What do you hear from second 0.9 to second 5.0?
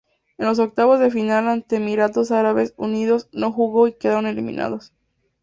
de final ante Emiratos Árabes Unidos no jugó y quedaron eliminados.